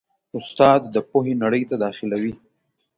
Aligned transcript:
استاد 0.37 0.81
د 0.93 0.95
پوهې 1.09 1.33
نړۍ 1.43 1.63
ته 1.69 1.75
داخلوي. 1.83 2.33